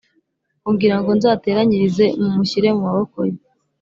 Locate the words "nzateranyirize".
1.17-2.05